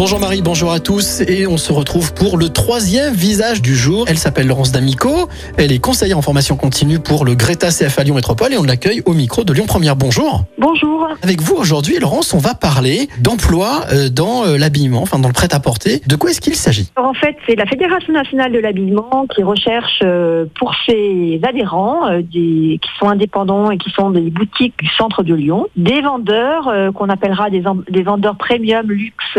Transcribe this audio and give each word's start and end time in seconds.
Bonjour 0.00 0.18
Marie, 0.18 0.40
bonjour 0.40 0.72
à 0.72 0.80
tous 0.80 1.20
et 1.20 1.46
on 1.46 1.58
se 1.58 1.74
retrouve 1.74 2.14
pour 2.14 2.38
le 2.38 2.48
troisième 2.48 3.12
visage 3.12 3.60
du 3.60 3.76
jour. 3.76 4.06
Elle 4.08 4.16
s'appelle 4.16 4.46
Laurence 4.46 4.72
D'Amico, 4.72 5.28
elle 5.58 5.72
est 5.72 5.78
conseillère 5.78 6.16
en 6.16 6.22
formation 6.22 6.56
continue 6.56 6.98
pour 6.98 7.26
le 7.26 7.34
Greta 7.34 7.68
CFA 7.68 8.04
Lyon 8.04 8.14
Métropole 8.14 8.54
et 8.54 8.56
on 8.56 8.62
l'accueille 8.62 9.02
au 9.04 9.12
micro 9.12 9.44
de 9.44 9.52
Lyon 9.52 9.66
Première. 9.68 9.96
Bonjour. 9.96 10.44
Bonjour. 10.56 11.06
Avec 11.22 11.42
vous 11.42 11.54
aujourd'hui 11.54 11.98
Laurence, 11.98 12.32
on 12.32 12.38
va 12.38 12.54
parler 12.54 13.10
d'emploi 13.20 13.82
euh, 13.92 14.08
dans 14.08 14.46
euh, 14.46 14.56
l'habillement, 14.56 15.02
enfin 15.02 15.18
dans 15.18 15.28
le 15.28 15.34
prêt-à-porter. 15.34 16.00
De 16.06 16.16
quoi 16.16 16.30
est-ce 16.30 16.40
qu'il 16.40 16.54
s'agit? 16.54 16.90
Alors, 16.96 17.10
en 17.10 17.14
fait, 17.14 17.36
c'est 17.46 17.54
la 17.54 17.66
Fédération 17.66 18.14
nationale 18.14 18.52
de 18.52 18.58
l'habillement 18.58 19.26
qui 19.34 19.42
recherche 19.42 20.00
euh, 20.02 20.46
pour 20.58 20.74
ses 20.86 21.40
adhérents, 21.46 22.08
des, 22.20 22.78
qui 22.80 22.88
sont 22.98 23.08
indépendants 23.10 23.70
et 23.70 23.76
qui 23.76 23.90
sont 23.90 24.10
des 24.10 24.30
boutiques 24.30 24.78
du 24.78 24.88
centre 24.96 25.22
de 25.22 25.34
Lyon, 25.34 25.66
des 25.76 26.00
vendeurs 26.00 26.72
qu'on 26.94 27.10
appellera 27.10 27.50
des, 27.50 27.66
en- 27.66 27.76
des 27.90 28.02
vendeurs 28.02 28.36
premium 28.36 28.86
luxe, 28.86 29.36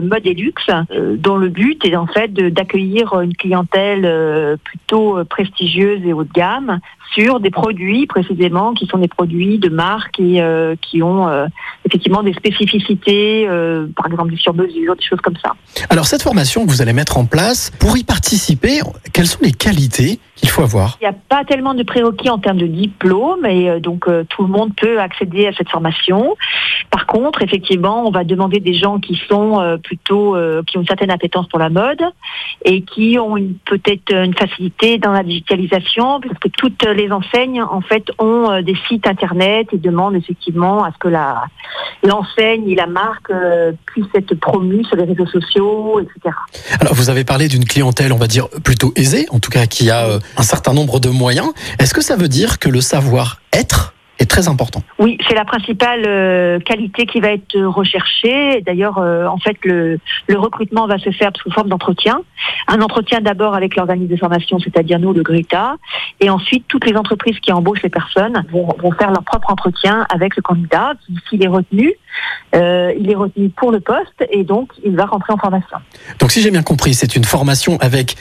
mode 0.00 0.26
et 0.26 0.34
luxe, 0.34 0.68
euh, 0.68 1.16
dont 1.16 1.36
le 1.36 1.48
but 1.48 1.84
est 1.84 1.96
en 1.96 2.06
fait 2.06 2.32
d'accueillir 2.32 3.20
une 3.20 3.34
clientèle 3.34 4.04
euh, 4.04 4.56
plutôt 4.62 5.18
euh, 5.18 5.24
prestigieuse 5.24 6.00
et 6.04 6.12
haut 6.12 6.24
de 6.24 6.32
gamme 6.32 6.80
sur 7.12 7.40
des 7.40 7.50
produits 7.50 8.06
précisément 8.06 8.74
qui 8.74 8.86
sont 8.86 8.98
des 8.98 9.08
produits 9.08 9.58
de 9.58 9.68
marque 9.68 10.20
et 10.20 10.42
euh, 10.42 10.74
qui 10.80 11.02
ont 11.02 11.28
euh, 11.28 11.46
effectivement 11.86 12.22
des 12.22 12.34
spécificités, 12.34 13.46
euh, 13.48 13.86
par 13.96 14.06
exemple 14.06 14.30
du 14.30 14.38
sur-mesure, 14.38 14.96
des 14.96 15.04
choses 15.04 15.20
comme 15.20 15.36
ça. 15.42 15.54
Alors 15.90 16.06
cette 16.06 16.22
formation 16.22 16.64
que 16.66 16.70
vous 16.70 16.82
allez 16.82 16.92
mettre 16.92 17.16
en 17.16 17.24
place, 17.24 17.72
pour 17.78 17.96
y 17.96 18.04
participer, 18.04 18.80
quelles 19.12 19.26
sont 19.26 19.40
les 19.42 19.52
qualités 19.52 20.20
qu'il 20.40 20.50
faut 20.50 20.62
avoir 20.62 20.96
Il 21.00 21.04
n'y 21.04 21.10
a 21.10 21.16
pas 21.28 21.44
tellement 21.44 21.74
de 21.74 21.82
prérequis 21.82 22.30
en 22.30 22.38
termes 22.38 22.58
de 22.58 22.66
diplôme 22.66 23.44
et 23.46 23.68
euh, 23.68 23.80
donc 23.80 24.08
euh, 24.08 24.24
tout 24.28 24.42
le 24.42 24.48
monde 24.48 24.72
peut 24.76 25.00
accéder 25.00 25.46
à 25.46 25.52
cette 25.52 25.68
formation. 25.68 26.36
Par 26.90 27.06
contre, 27.06 27.42
effectivement, 27.42 28.06
on 28.06 28.10
va 28.10 28.24
demander 28.24 28.60
des 28.60 28.74
gens 28.74 28.98
qui 28.98 29.20
sont 29.28 29.60
euh, 29.60 29.76
plutôt 29.76 30.36
euh, 30.36 30.62
qui 30.66 30.76
ont 30.76 30.80
une 30.82 30.86
certaine 30.86 31.10
appétence 31.10 31.48
pour 31.48 31.58
la 31.58 31.70
mode 31.70 32.02
et 32.64 32.82
qui 32.82 33.18
ont 33.18 33.36
peut-être 33.64 34.12
une 34.12 34.34
facilité 34.34 34.98
dans 34.98 35.12
la 35.12 35.22
digitalisation 35.22 36.20
parce 36.20 36.38
que 36.38 36.48
toutes 36.48 36.84
les 36.84 37.10
enseignes 37.10 37.62
en 37.62 37.80
fait 37.80 38.10
ont 38.18 38.60
des 38.62 38.76
sites 38.88 39.06
internet 39.06 39.68
et 39.72 39.78
demandent 39.78 40.16
effectivement 40.16 40.84
à 40.84 40.92
ce 40.92 40.98
que 40.98 41.08
la 41.08 41.44
l'enseigne 42.02 42.68
et 42.68 42.74
la 42.74 42.86
marque 42.86 43.32
puissent 43.86 44.06
être 44.14 44.34
promues 44.34 44.84
sur 44.84 44.96
les 44.96 45.04
réseaux 45.04 45.26
sociaux, 45.26 46.00
etc. 46.00 46.34
Alors 46.80 46.94
vous 46.94 47.10
avez 47.10 47.24
parlé 47.24 47.48
d'une 47.48 47.64
clientèle, 47.64 48.12
on 48.12 48.18
va 48.18 48.26
dire, 48.26 48.48
plutôt 48.64 48.92
aisée, 48.96 49.26
en 49.30 49.38
tout 49.38 49.50
cas 49.50 49.66
qui 49.66 49.90
a 49.90 50.18
un 50.36 50.42
certain 50.42 50.74
nombre 50.74 51.00
de 51.00 51.08
moyens. 51.08 51.52
Est-ce 51.78 51.94
que 51.94 52.02
ça 52.02 52.16
veut 52.16 52.28
dire 52.28 52.58
que 52.58 52.68
le 52.68 52.80
savoir-être 52.80 53.94
est 54.18 54.28
très 54.28 54.48
important? 54.48 54.82
Oui, 54.98 55.16
c'est 55.28 55.34
la 55.34 55.44
principale 55.44 56.02
euh, 56.04 56.58
qualité 56.58 57.06
qui 57.06 57.20
va 57.20 57.28
être 57.28 57.56
recherchée. 57.60 58.62
D'ailleurs, 58.62 58.98
euh, 58.98 59.26
en 59.26 59.38
fait, 59.38 59.56
le, 59.62 60.00
le 60.26 60.38
recrutement 60.38 60.88
va 60.88 60.98
se 60.98 61.10
faire 61.10 61.30
sous 61.40 61.52
forme 61.52 61.68
d'entretien. 61.68 62.20
Un 62.66 62.80
entretien 62.80 63.20
d'abord 63.20 63.54
avec 63.54 63.76
l'organisme 63.76 64.10
de 64.10 64.16
formation, 64.16 64.58
c'est-à-dire 64.58 64.98
nous, 64.98 65.12
le 65.12 65.22
GRETA, 65.22 65.76
et 66.20 66.30
ensuite 66.30 66.64
toutes 66.66 66.84
les 66.84 66.96
entreprises 66.96 67.38
qui 67.38 67.52
embauchent 67.52 67.82
les 67.82 67.90
personnes 67.90 68.44
vont, 68.50 68.74
vont 68.78 68.90
faire 68.90 69.10
leur 69.12 69.22
propre 69.22 69.52
entretien 69.52 70.04
avec 70.12 70.34
le 70.34 70.42
candidat. 70.42 70.94
S'il 71.28 71.44
est 71.44 71.48
retenu, 71.48 71.94
euh, 72.56 72.92
il 72.98 73.10
est 73.10 73.14
retenu 73.14 73.50
pour 73.50 73.70
le 73.70 73.78
poste 73.78 74.24
et 74.30 74.42
donc 74.42 74.72
il 74.84 74.96
va 74.96 75.06
rentrer 75.06 75.32
en 75.32 75.38
formation. 75.38 75.76
Donc 76.18 76.32
si 76.32 76.42
j'ai 76.42 76.50
bien 76.50 76.62
compris, 76.64 76.92
c'est 76.92 77.14
une 77.14 77.24
formation 77.24 77.78
avec 77.80 78.16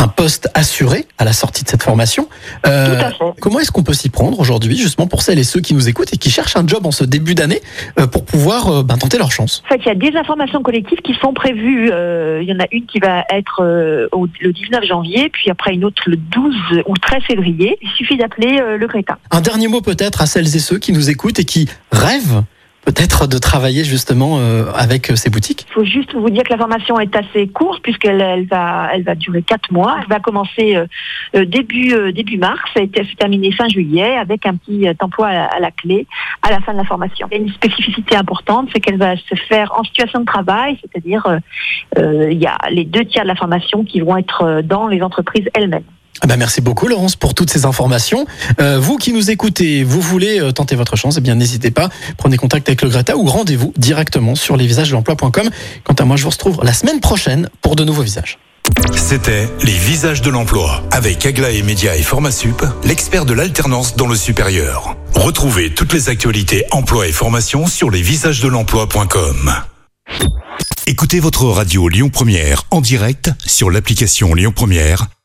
un 0.00 0.08
poste 0.08 0.48
assuré 0.54 1.06
à 1.18 1.24
la 1.24 1.32
sortie 1.34 1.62
de 1.62 1.68
cette 1.68 1.82
formation. 1.82 2.26
Euh, 2.66 2.86
Tout 2.98 3.04
à 3.04 3.10
fait. 3.10 3.40
Comment 3.40 3.60
est-ce 3.60 3.70
qu'on 3.70 3.82
peut 3.82 3.92
s'y 3.92 4.08
prendre 4.08 4.40
aujourd'hui, 4.40 4.76
justement 4.78 5.06
pour 5.06 5.20
celles 5.22 5.38
et 5.38 5.44
ceux 5.44 5.60
qui 5.60 5.74
nous 5.74 5.88
écoutent 5.88 6.12
et 6.12 6.16
qui 6.16 6.30
cherchent 6.30 6.56
un 6.56 6.66
job 6.66 6.86
en 6.86 6.90
ce 6.90 7.04
début 7.04 7.34
d'année 7.34 7.60
euh, 7.98 8.06
pour 8.06 8.24
pouvoir 8.24 8.68
euh, 8.68 8.82
ben, 8.82 8.96
tenter 8.96 9.18
leur 9.18 9.30
chance? 9.30 9.62
En 9.66 9.68
fait, 9.68 9.80
il 9.84 9.86
y 9.86 9.90
a 9.90 9.94
des 9.94 10.16
informations 10.16 10.62
collectives 10.62 11.00
qui 11.04 11.14
sont 11.20 11.34
prévues. 11.34 11.90
Euh, 11.92 12.40
il 12.42 12.48
y 12.48 12.52
en 12.52 12.60
a 12.60 12.66
une 12.72 12.86
qui 12.86 12.98
va 12.98 13.24
être 13.30 13.60
euh, 13.62 14.08
au- 14.12 14.26
le 14.40 14.52
19 14.52 14.84
janvier, 14.84 15.28
puis 15.28 15.50
après 15.50 15.74
une 15.74 15.84
autre 15.84 16.02
le 16.06 16.16
12 16.16 16.54
ou 16.86 16.96
13 16.96 17.22
février. 17.26 17.78
Il 17.82 17.90
suffit 17.90 18.16
d'appeler 18.16 18.58
euh, 18.60 18.78
le 18.78 18.86
Greta. 18.86 19.18
Un 19.30 19.42
dernier 19.42 19.68
mot 19.68 19.82
peut-être 19.82 20.22
à 20.22 20.26
celles 20.26 20.56
et 20.56 20.60
ceux 20.60 20.78
qui 20.78 20.92
nous 20.92 21.10
écoutent 21.10 21.38
et 21.38 21.44
qui 21.44 21.68
rêvent 21.92 22.42
peut-être 22.84 23.26
de 23.26 23.38
travailler 23.38 23.84
justement 23.84 24.38
euh, 24.38 24.64
avec 24.74 25.10
euh, 25.10 25.16
ces 25.16 25.30
boutiques. 25.30 25.66
Il 25.70 25.72
faut 25.72 25.84
juste 25.84 26.14
vous 26.14 26.30
dire 26.30 26.42
que 26.42 26.52
la 26.52 26.58
formation 26.58 26.98
est 26.98 27.14
assez 27.14 27.46
courte 27.48 27.82
puisqu'elle 27.82 28.20
elle 28.20 28.46
va, 28.46 28.88
elle 28.92 29.02
va 29.02 29.14
durer 29.14 29.42
quatre 29.42 29.70
mois. 29.70 29.98
Elle 30.00 30.08
va 30.08 30.20
commencer 30.20 30.76
euh, 30.76 30.86
euh, 31.36 31.44
début, 31.44 31.92
euh, 31.94 32.12
début 32.12 32.38
mars 32.38 32.70
et 32.76 32.90
se 32.94 33.14
terminer 33.16 33.52
fin 33.52 33.68
juillet 33.68 34.16
avec 34.16 34.46
un 34.46 34.56
petit 34.56 34.88
euh, 34.88 34.94
emploi 35.00 35.28
à, 35.28 35.58
la- 35.60 35.70
clé 35.70 36.06
à 36.42 36.50
la 36.50 36.60
fin 36.60 36.72
de 36.72 36.78
la 36.78 36.84
formation. 36.84 37.28
Une 37.32 37.48
spécificité 37.52 38.16
importante, 38.16 38.68
c'est 38.72 38.80
qu'elle 38.80 38.98
va 38.98 39.16
se 39.16 39.34
faire 39.48 39.72
en 39.78 39.84
situation 39.84 40.20
de 40.20 40.24
travail, 40.24 40.78
c'est-à-dire 40.80 41.38
il 41.96 42.38
y 42.42 42.46
a 42.46 42.56
les 42.70 42.84
deux 42.84 43.04
tiers 43.04 43.22
de 43.22 43.28
la 43.28 43.34
formation 43.34 43.84
qui 43.84 44.00
vont 44.00 44.16
être 44.16 44.62
dans 44.62 44.88
les 44.88 45.02
entreprises 45.02 45.48
elles-mêmes. 45.54 45.84
Ah 46.22 46.26
ben 46.26 46.36
merci 46.36 46.60
beaucoup 46.60 46.86
Laurence 46.86 47.16
pour 47.16 47.34
toutes 47.34 47.50
ces 47.50 47.64
informations. 47.64 48.26
Euh, 48.60 48.78
vous 48.78 48.98
qui 48.98 49.12
nous 49.12 49.30
écoutez, 49.30 49.84
vous 49.84 50.00
voulez 50.00 50.38
euh, 50.38 50.52
tenter 50.52 50.76
votre 50.76 50.96
chance, 50.96 51.16
eh 51.16 51.20
bien 51.20 51.34
n'hésitez 51.34 51.70
pas, 51.70 51.88
prenez 52.18 52.36
contact 52.36 52.68
avec 52.68 52.82
le 52.82 52.90
Greta 52.90 53.16
ou 53.16 53.24
rendez-vous 53.24 53.72
directement 53.76 54.34
sur 54.34 54.56
lesvisagesdelemploi.com. 54.56 55.48
Quant 55.84 55.94
à 55.94 56.04
moi, 56.04 56.16
je 56.16 56.24
vous 56.24 56.30
retrouve 56.30 56.60
la 56.62 56.74
semaine 56.74 57.00
prochaine 57.00 57.48
pour 57.62 57.74
de 57.74 57.84
nouveaux 57.84 58.02
visages. 58.02 58.38
C'était 58.94 59.48
les 59.62 59.72
visages 59.72 60.20
de 60.22 60.30
l'emploi 60.30 60.82
avec 60.90 61.24
Aglaé 61.24 61.62
Média 61.62 61.96
et 61.96 62.02
Formasup, 62.02 62.64
l'expert 62.84 63.24
de 63.24 63.32
l'alternance 63.32 63.96
dans 63.96 64.06
le 64.06 64.16
supérieur. 64.16 64.96
Retrouvez 65.14 65.74
toutes 65.74 65.92
les 65.92 66.08
actualités 66.08 66.64
emploi 66.70 67.08
et 67.08 67.12
formation 67.12 67.66
sur 67.66 67.90
lesvisagesdelemploi.com. 67.90 69.54
Écoutez 70.86 71.20
votre 71.20 71.46
radio 71.46 71.88
Lyon 71.88 72.10
Première 72.10 72.64
en 72.70 72.80
direct 72.80 73.30
sur 73.46 73.70
l'application 73.70 74.34
Lyon 74.34 74.52
Première, 74.54 75.06